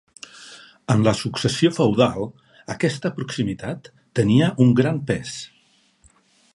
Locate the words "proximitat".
3.19-3.93